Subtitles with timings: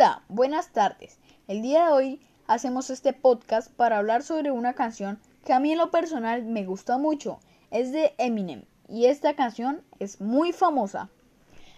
[0.00, 1.18] Hola, buenas tardes.
[1.46, 5.72] El día de hoy hacemos este podcast para hablar sobre una canción que a mí
[5.72, 7.38] en lo personal me gusta mucho.
[7.70, 11.10] Es de Eminem y esta canción es muy famosa.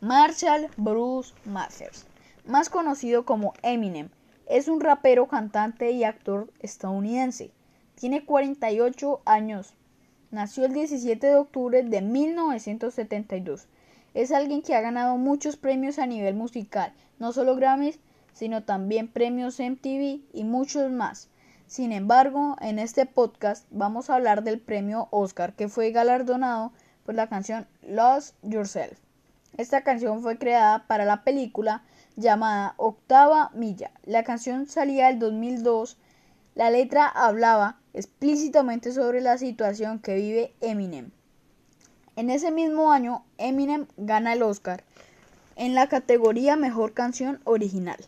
[0.00, 2.06] Marshall Bruce Masters,
[2.46, 4.10] más conocido como Eminem,
[4.46, 7.50] es un rapero, cantante y actor estadounidense.
[7.96, 9.74] Tiene 48 años.
[10.30, 13.66] Nació el 17 de octubre de 1972
[14.14, 17.98] es alguien que ha ganado muchos premios a nivel musical, no solo Grammys,
[18.34, 21.28] sino también premios MTV y muchos más.
[21.66, 26.72] Sin embargo, en este podcast vamos a hablar del premio Oscar que fue galardonado
[27.06, 28.98] por la canción Lost Yourself.
[29.56, 31.82] Esta canción fue creada para la película
[32.16, 33.92] llamada Octava Milla.
[34.04, 35.96] La canción salía el 2002.
[36.54, 41.10] La letra hablaba explícitamente sobre la situación que vive Eminem.
[42.16, 44.84] En ese mismo año, Eminem gana el Oscar
[45.56, 47.98] en la categoría Mejor Canción Original,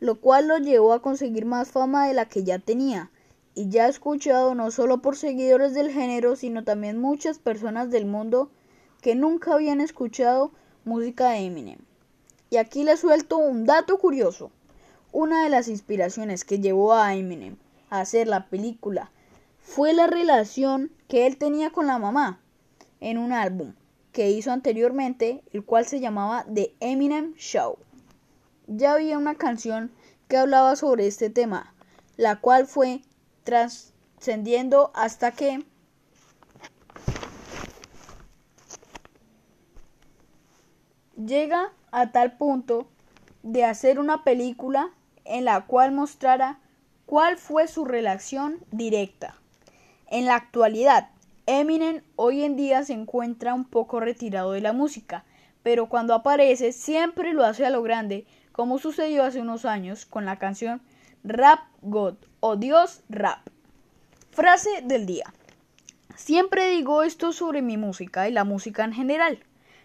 [0.00, 3.10] lo cual lo llevó a conseguir más fama de la que ya tenía,
[3.54, 8.50] y ya escuchado no solo por seguidores del género, sino también muchas personas del mundo
[9.02, 10.52] que nunca habían escuchado
[10.84, 11.78] música de Eminem.
[12.50, 14.52] Y aquí les suelto un dato curioso.
[15.10, 17.56] Una de las inspiraciones que llevó a Eminem
[17.90, 19.10] a hacer la película
[19.60, 22.40] fue la relación que él tenía con la mamá
[23.00, 23.74] en un álbum
[24.12, 27.76] que hizo anteriormente, el cual se llamaba The Eminem Show.
[28.68, 29.90] Ya había una canción
[30.28, 31.74] que hablaba sobre este tema,
[32.16, 33.00] la cual fue
[33.42, 35.64] trascendiendo hasta que
[41.16, 42.88] llega a tal punto
[43.42, 44.90] de hacer una película
[45.24, 46.60] en la cual mostrara
[47.06, 49.34] cuál fue su relación directa.
[50.08, 51.08] En la actualidad,
[51.46, 55.24] Eminem hoy en día se encuentra un poco retirado de la música,
[55.62, 58.26] pero cuando aparece siempre lo hace a lo grande,
[58.58, 60.82] como sucedió hace unos años con la canción
[61.22, 63.38] Rap God o Dios Rap.
[64.32, 65.32] Frase del día.
[66.16, 69.38] Siempre digo esto sobre mi música y la música en general.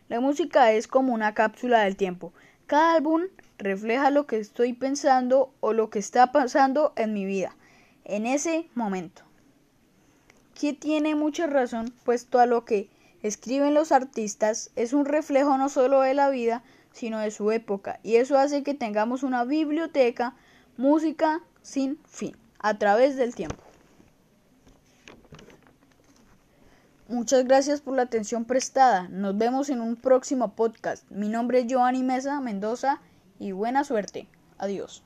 [0.09, 2.33] La música es como una cápsula del tiempo.
[2.65, 3.21] Cada álbum
[3.59, 7.55] refleja lo que estoy pensando o lo que está pasando en mi vida
[8.05, 9.21] en ese momento
[10.59, 12.89] que tiene mucha razón, puesto a lo que
[13.21, 17.99] escriben los artistas es un reflejo no solo de la vida, sino de su época,
[18.03, 20.35] y eso hace que tengamos una biblioteca,
[20.77, 23.61] música sin fin, a través del tiempo.
[27.09, 29.09] Muchas gracias por la atención prestada.
[29.09, 31.03] Nos vemos en un próximo podcast.
[31.11, 33.01] Mi nombre es Giovanni Mesa Mendoza
[33.39, 34.27] y buena suerte.
[34.57, 35.03] Adiós.